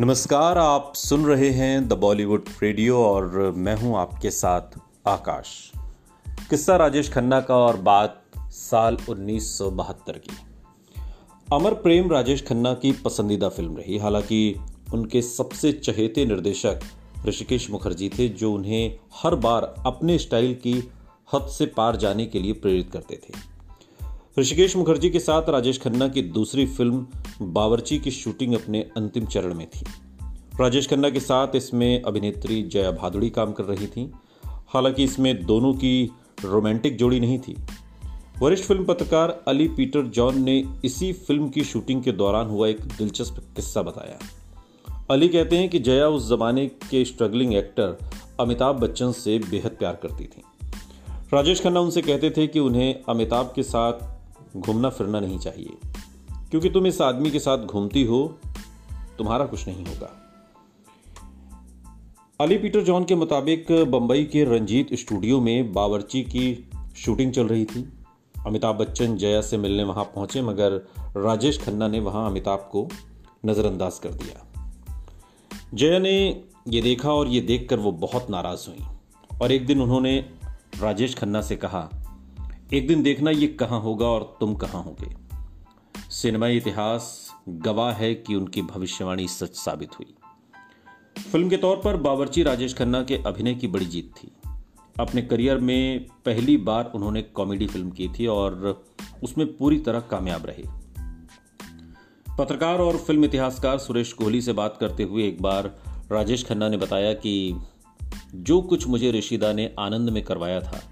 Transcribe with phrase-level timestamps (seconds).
[0.00, 4.60] नमस्कार, आप सुन रहे हैं द बॉलीवुड रेडियो और मैं हूँ आपके साथ
[5.06, 5.72] आकाश।
[6.50, 10.36] किस्सा राजेश खन्ना का और बात साल 1972 की।
[11.52, 14.56] अमर प्रेम राजेश खन्ना की पसंदीदा फ़िल्म रही, हालाँकि
[14.94, 16.80] उनके सबसे चहेते निर्देशक
[17.26, 20.90] ऋषिकेश मुखर्जी थे, जो उन्हें हर बार अपने स्टाइल की
[21.34, 23.57] हद से पार जाने के लिए प्रेरित करते थे।
[24.36, 27.06] ऋषिकेश मुखर्जी के साथ राजेश खन्ना की दूसरी फ़िल्म
[27.42, 29.84] बावर्ची की शूटिंग अपने अंतिम चरण में थी।
[30.60, 34.12] राजेश खन्ना के साथ इसमें अभिनेत्री जया भादुड़ी काम कर रही थी।
[34.44, 36.10] हालाँकि इसमें दोनों की
[36.44, 37.56] रोमांटिक जोड़ी नहीं थी।
[38.42, 42.80] वरिष्ठ फ़िल्म पत्रकार अली पीटर जॉन ने इसी फ़िल्म की शूटिंग के दौरान हुआ एक
[42.80, 44.18] दिलचस्प किस्सा बताया।
[45.10, 47.98] अली कहते हैं कि जया उस जमाने के स्ट्रगलिंग एक्टर
[48.40, 50.42] अमिताभ बच्चन से बेहद प्यार करती थी।
[51.34, 54.17] राजेश खन्ना उनसे कहते थे कि उन्हें अमिताभ के साथ
[54.56, 55.76] घूमना फिरना नहीं चाहिए।
[56.50, 58.38] क्योंकि तुम इस आदमी के साथ घूमती हो,
[59.18, 60.24] तुम्हारा कुछ नहीं होगा।
[62.40, 67.64] अली पीटर जॉन के मुताबिक बंबई के रंजीत स्टूडियो में बावर्ची की शूटिंग चल रही
[67.64, 67.92] थी।
[68.46, 70.72] अमिताभ बच्चन, जया से मिलने वहाँ पहुँचे, मगर
[71.16, 72.88] राजेश खन्ना ने वहाँ अमिताभ को
[73.46, 74.46] नज़रअंदाज कर दिया।
[75.74, 78.86] जया ने यह देखा और यह देखकर वो बहुत नाराज़ हुई।
[79.42, 80.30] और एक दिन उन्होंने
[80.80, 81.97] राजेश खन्ना से कहा
[82.74, 85.16] एक दिन देखना ये कहाँ होगा और तुम कहाँ होगे।
[86.10, 90.14] सिनेमा इतिहास गवाह है कि उनकी भविष्यवाणी सच साबित हुई।
[91.22, 94.30] फ़िल्म के तौर पर बावर्ची राजेश खन्ना के अभिनय की बड़ी जीत थी।
[95.00, 98.84] अपने करियर में पहली बार उन्होंने कॉमेडी फ़िल्म की थी और
[99.24, 100.64] उसमें पूरी तरह कामयाब रहे।
[102.38, 106.76] पत्रकार और फ़िल्म इतिहासकार सुरेश कोहली से बात करते हुए एक बार राजेश खन्ना ने
[106.76, 107.56] बताया कि
[108.34, 110.82] जो कुछ मुझे ऋषिदा ने आनंद में करवाया था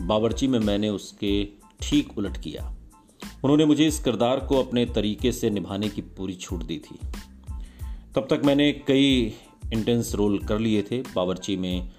[0.00, 1.48] बावर्ची में मैंने उसके
[1.80, 2.74] ठीक उलट किया।
[3.44, 6.98] उन्होंने मुझे इस किरदार को अपने तरीके से निभाने की पूरी छूट दी थी।
[8.14, 9.34] तब तक मैंने कई
[9.72, 11.90] इंटेंस रोल कर लिए थे बावर्ची में।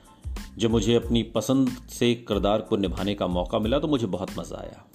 [0.58, 4.58] जब मुझे अपनी पसंद से किरदार को निभाने का मौका मिला तो मुझे बहुत मज़ा
[4.58, 4.86] आया।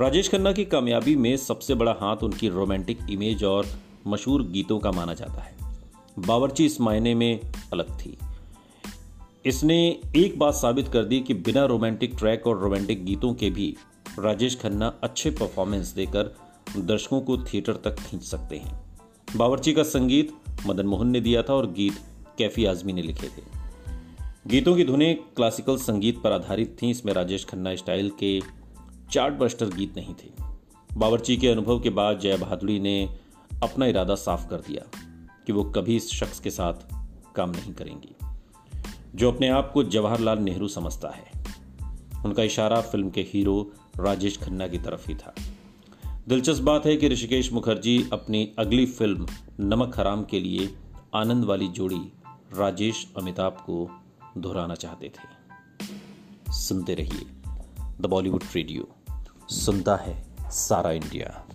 [0.00, 3.66] राजेश खन्ना की कामयाबी में सबसे बड़ा हाथ उनकी रोमांटिक इमेज और
[4.06, 5.56] मशहूर गीतों का माना जाता है।
[6.18, 7.40] बावर्ची इस मायने में
[7.72, 8.16] अलग थी।
[9.46, 13.76] इसने एक बात साबित कर दी कि बिना रोमांटिक ट्रैक और रोमांटिक गीतों के भी
[14.18, 16.36] राजेश खन्ना अच्छे परफॉर्मेंस देकर
[16.76, 18.98] दर्शकों को थिएटर तक खींच सकते हैं।
[19.36, 20.32] बावर्ची का संगीत
[20.66, 21.92] मदन मोहन ने दिया था और गीत
[22.38, 23.42] कैफी आजमी ने लिखे थे।
[24.46, 28.40] गीतों की धुनें क्लासिकल संगीत पर आधारित थीं, इसमें राजेश खन्ना स्टाइल के
[29.12, 30.32] चार्ट बस्टर गीत नहीं थे।
[30.96, 33.18] बावर्ची के अनुभव के बाद जया बहादुरी ने
[33.62, 34.98] अपना इरादा साफ़ कर दिया
[35.46, 36.74] कि वो कभी इस शख्स के साथ
[37.36, 38.19] काम नहीं करेंगी।
[39.14, 41.44] जो अपने आप को जवाहरलाल नेहरू समझता है।
[42.24, 45.34] उनका इशारा फ़िल्म के हीरो राजेश खन्ना की तरफ़ ही था।
[46.28, 49.26] दिलचस्प बात है कि ऋषिकेश मुखर्जी अपनी अगली फ़िल्म,
[49.60, 50.76] नमक हराम के लिए
[51.14, 52.12] आनंद वाली जोड़ी
[52.54, 54.00] राजेश अमिताभ को
[54.38, 55.40] दोहराना चाहते थे।
[56.52, 57.26] सुनते रहिए
[58.00, 58.88] द बॉलीवुड रेडियो।
[59.48, 61.48] सुनता है सारा इंडिया।